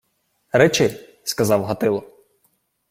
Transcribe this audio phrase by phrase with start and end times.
[0.53, 2.03] —Речи,— сказав Гатило.